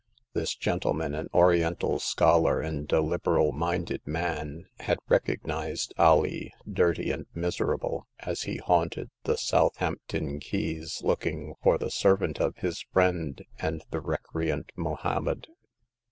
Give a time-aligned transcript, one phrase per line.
[0.33, 7.27] This gentleman, an Oriental scholar and a liberal minded man, had recognized Alee, dirty and
[7.35, 13.83] miserable, as he haunted the Southampton quays looking for the servant of his friend and
[13.91, 15.45] the recreant Mohommed.